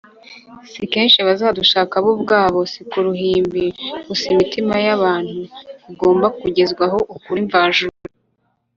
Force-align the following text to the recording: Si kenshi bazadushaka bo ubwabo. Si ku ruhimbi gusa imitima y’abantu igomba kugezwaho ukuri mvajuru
Si 0.71 0.83
kenshi 0.91 1.19
bazadushaka 1.27 1.95
bo 2.03 2.09
ubwabo. 2.15 2.59
Si 2.71 2.81
ku 2.89 2.97
ruhimbi 3.05 3.63
gusa 4.07 4.25
imitima 4.33 4.73
y’abantu 4.85 5.39
igomba 5.91 6.27
kugezwaho 6.39 6.97
ukuri 7.15 7.39
mvajuru 7.47 7.95